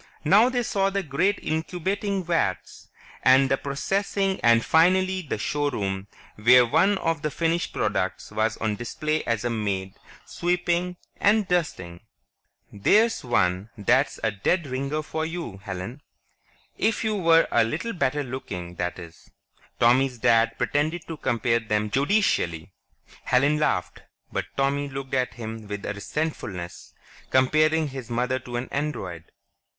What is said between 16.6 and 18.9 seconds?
If you were a little better looking,